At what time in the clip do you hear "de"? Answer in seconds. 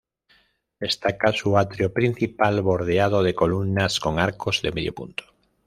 3.21-3.35, 4.63-4.71